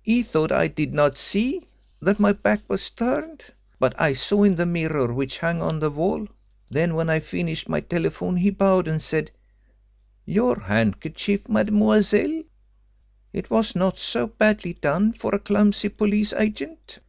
He 0.00 0.22
thought 0.22 0.52
I 0.52 0.68
did 0.68 0.94
not 0.94 1.18
see 1.18 1.68
that 2.00 2.18
my 2.18 2.32
back 2.32 2.60
was 2.66 2.88
turned 2.88 3.44
but 3.78 3.94
I 4.00 4.14
saw 4.14 4.42
in 4.42 4.54
the 4.56 4.64
mirror 4.64 5.12
which 5.12 5.40
hung 5.40 5.60
on 5.60 5.80
the 5.80 5.90
wall. 5.90 6.26
Then, 6.70 6.94
when 6.94 7.10
I 7.10 7.20
finished 7.20 7.68
my 7.68 7.80
telephone, 7.80 8.36
he 8.36 8.48
bowed 8.48 8.88
and 8.88 9.02
said, 9.02 9.32
'Your 10.24 10.60
handkerchief, 10.60 11.46
mademoiselle.' 11.46 12.44
It 13.34 13.50
was 13.50 13.76
not 13.76 13.98
so 13.98 14.28
badly 14.28 14.72
done 14.72 15.12
for 15.12 15.34
a 15.34 15.38
clumsy 15.38 15.90
police 15.90 16.32
agent." 16.32 17.00